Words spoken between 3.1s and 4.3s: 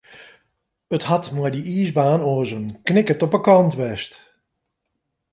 op de kant west.